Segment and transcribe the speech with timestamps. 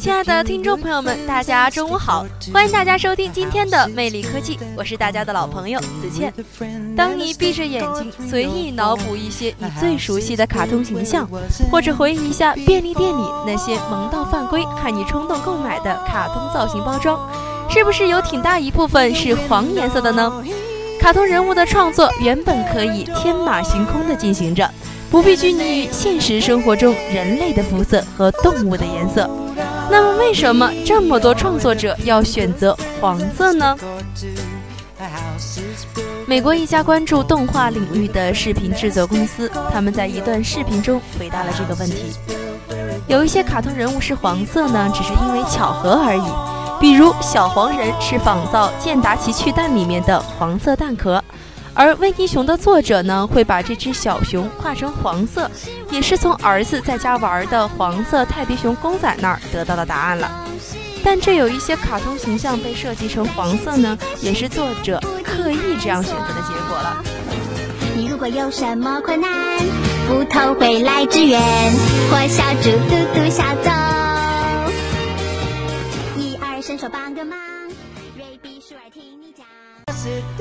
[0.00, 2.24] 亲爱的听众朋友们，大家中午好！
[2.52, 6.32] 欢迎大家收听今天的魅力科技，我是大家的老朋友子倩。
[6.96, 11.28] 当你闭着眼睛，随意脑补一些你最熟悉的卡通形象，
[11.68, 17.18] 或者回忆一下便利店里那些萌到犯规、害你冲动购买的卡通造型包装，
[17.68, 20.32] 是不是有挺大一部分是黄颜色的呢？
[21.00, 24.70] 卡通人物的创作原本可以天马行空地进行着，
[25.10, 29.28] 不必拘泥于现实生活中人类的肤色和动物的颜色。
[29.90, 33.76] 那么，为什么这么多创作者要选择黄色呢？
[36.26, 42.12] 美国一家关注动画领域的视频制作公司，他们在一段视频中回答了这个问题。
[43.08, 46.22] 有一些卡通人物是黄色呢，只是因为巧合而已。
[46.80, 51.22] 比如小黄人是仿造《健达奇趣蛋》里面的黄色蛋壳。
[51.74, 55.50] 而维尼熊的作者呢，会把这只小熊画成黄色，
[55.90, 60.30] 也是从儿子在家玩的黄色泰迪熊公仔那儿得到的答案了。
[61.02, 67.02] 但这有一些卡通形象被设计成黄色呢，也是作者刻意这样选择的结果了。
[67.96, 69.30] 你如果有什么困难，
[70.08, 71.40] 斧头会来支援，
[72.10, 73.70] 或小猪嘟嘟小走，
[76.16, 77.36] 一二伸手帮个忙，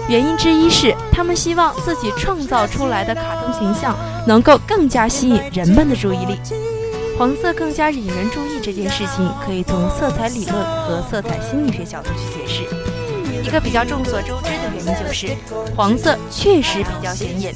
[0.07, 3.95] 原因之一是，他们希望自己创造出来的卡通形象
[4.27, 6.39] 能够更加吸引人们的注意力。
[7.17, 12.80] 黄色更加引人注意这件事情，可以从色彩理论和色彩心理学角度去解释。
[13.44, 15.35] 一个比较众所周知的原因就是，
[15.75, 17.53] 黄色确实比较显眼，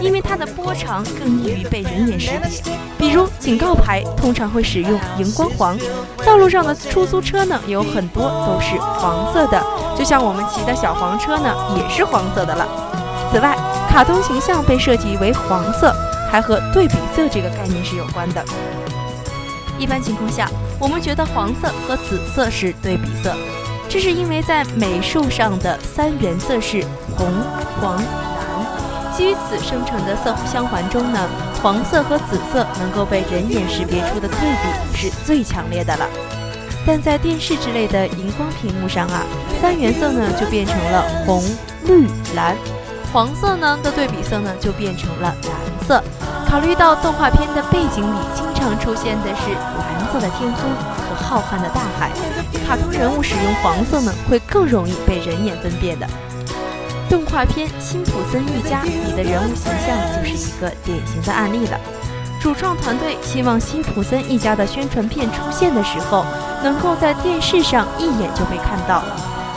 [0.00, 2.76] 因为它的波长更易于被人眼识别。
[2.98, 5.76] 比如警告牌通常会使用荧光黄，
[6.24, 9.62] 道路上的出租车呢有很多都是黄色的，
[9.98, 12.66] 就像我们骑的小黄车呢也是黄色的了。
[13.32, 13.56] 此外，
[13.90, 15.94] 卡通形象被设计为黄色，
[16.30, 18.42] 还和对比色这个概念是有关的。
[19.78, 20.48] 一般情况下，
[20.78, 23.34] 我们觉得黄色和紫色是对比色。
[23.88, 26.84] 这是因为在美术上的三原色是
[27.16, 27.26] 红、
[27.80, 31.28] 黄、蓝，基于此生成的色相环中呢，
[31.62, 36.06] 黄色和紫色能够被人眼识别出的对比是最强烈的了。
[36.84, 39.22] 但在电视之类的荧光屏幕上啊，
[39.60, 41.42] 三原色呢就变成了红、
[41.86, 42.54] 绿、蓝，
[43.12, 46.02] 黄色呢的对比色呢就变成了蓝色。
[46.46, 48.18] 考虑到动画片的背景里
[48.56, 51.06] 常出现的是蓝色的天空和。
[51.16, 52.12] 浩瀚的大海，
[52.64, 56.06] 卡通人物使用黄色呢，会更容易被人眼分辨的。
[57.08, 61.80] 动画片《辛普森一家》里的人物形象就是一个典型的案例了。
[62.40, 66.24] 主创团队希望辛普森一家的宣传片出现的时候，
[66.62, 69.02] 能够在电视上一眼就被看到，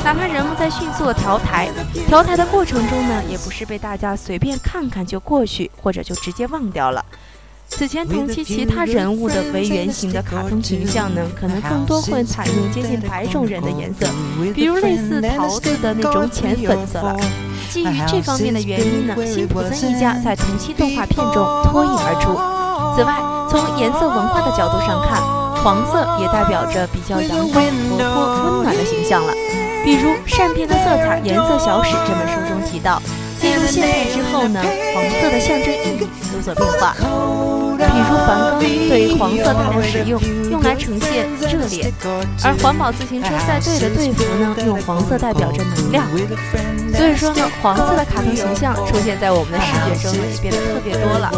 [0.03, 1.67] 哪怕人物在迅速的调台，
[2.07, 7.05] 调台的过程中呢，也不是被大家随便看看就过去，或者就直接忘掉了。
[7.69, 14.05] 此前同期其他人物的为原型的卡通形象呢，可能更多会采用接近白种人的颜色，
[14.53, 17.15] 比如类似桃子的那种浅粉色了。
[17.69, 22.33] 基于这方面的原因呢，辛普森一家在同期动画片中脱颖而出。
[22.97, 23.15] 此外，
[23.49, 25.21] 从颜色文化的角度上看，
[25.63, 29.31] 黄色也代表着比较阳光、活泼、温暖的形象了。
[29.85, 33.01] 比如《善变的色彩颜色小史》这本书中提到，
[33.69, 34.59] 现代之后呢，
[34.93, 36.95] 黄色的象征意义有所变化。
[37.79, 40.19] 比如梵高对黄色大量使用，
[40.49, 41.91] 用来呈现热烈；
[42.43, 46.05] 而环保自行车赛队的队服呢，用黄色代表着能量。
[46.93, 51.31] 所以说呢，黄色的卡通形象出现在我们的视觉中也变得特别多了。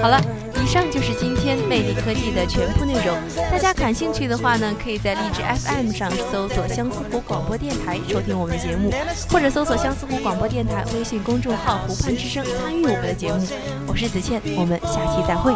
[0.00, 0.18] 好了，
[0.62, 3.14] 以上就是今天魅力科技的全部内容。
[3.50, 8.90] 大家感兴趣的话呢，可以在荔枝 FM 上搜索相思湖广播电台收听我们的节目，
[9.28, 13.46] 或者搜索相思湖广播电台微信公众号“湖畔之声”参与我们的节目。
[13.86, 15.52] 我是子倩，我们下期再会。